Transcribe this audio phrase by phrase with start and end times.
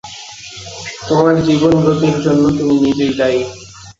[1.07, 3.41] তোমার জীবন-গতির জন্য তুমি নিজেই দায়ী।